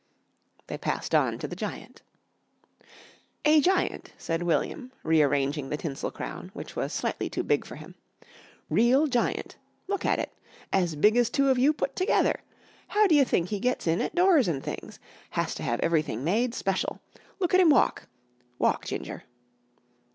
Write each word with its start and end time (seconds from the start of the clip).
They 0.65 0.79
passed 0.79 1.13
on 1.13 1.37
to 1.37 1.47
the 1.47 1.55
giant. 1.55 2.01
"A 3.45 3.61
giant," 3.61 4.13
said 4.17 4.41
William, 4.41 4.91
re 5.03 5.21
arranging 5.21 5.69
the 5.69 5.77
tinsel 5.77 6.09
crown, 6.09 6.49
which 6.55 6.75
was 6.75 6.91
slightly 6.91 7.29
too 7.29 7.43
big 7.43 7.67
for 7.67 7.75
him. 7.75 7.93
"Real 8.67 9.05
giant. 9.05 9.57
Look 9.87 10.03
at 10.03 10.17
it. 10.17 10.33
As 10.73 10.95
big 10.95 11.15
as 11.17 11.29
two 11.29 11.49
of 11.49 11.59
you 11.59 11.71
put 11.71 11.95
together. 11.95 12.41
How 12.87 13.05
d'you 13.05 13.23
think 13.23 13.49
he 13.49 13.59
gets 13.59 13.85
in 13.85 14.01
at 14.01 14.15
doors 14.15 14.47
and 14.47 14.63
things? 14.63 14.97
Has 15.29 15.53
to 15.53 15.61
have 15.61 15.79
everything 15.81 16.23
made 16.23 16.55
special. 16.55 16.99
Look 17.37 17.53
at 17.53 17.59
him 17.59 17.69
walk. 17.69 18.07
Walk, 18.57 18.85
Ginger." 18.85 19.25